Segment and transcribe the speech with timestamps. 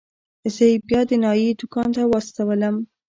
[0.53, 2.75] زه يې بيا د نايي دوکان ته واستولم.